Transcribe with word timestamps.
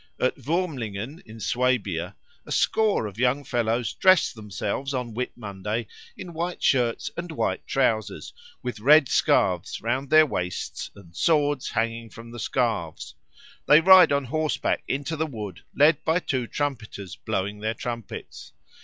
At 0.19 0.35
Wurmlingen, 0.35 1.21
in 1.27 1.39
Swabia, 1.39 2.15
a 2.47 2.51
score 2.51 3.05
of 3.05 3.19
young 3.19 3.43
fellows 3.43 3.93
dress 3.93 4.33
themselves 4.33 4.95
on 4.95 5.13
Whit 5.13 5.31
Monday 5.37 5.85
in 6.17 6.33
white 6.33 6.63
shirts 6.63 7.11
and 7.15 7.31
white 7.31 7.67
trousers, 7.67 8.33
with 8.63 8.79
red 8.79 9.07
scarves 9.09 9.79
round 9.79 10.09
their 10.09 10.25
waists 10.25 10.89
and 10.95 11.15
swords 11.15 11.69
hanging 11.69 12.09
from 12.09 12.31
the 12.31 12.39
scarves. 12.39 13.13
They 13.67 13.79
ride 13.79 14.11
on 14.11 14.23
horseback 14.23 14.81
into 14.87 15.15
the 15.15 15.27
wood, 15.27 15.59
led 15.75 16.03
by 16.03 16.17
two 16.17 16.47
trumpeters 16.47 17.15
blowing 17.15 17.59
their 17.59 17.75
trumpets. 17.75 18.53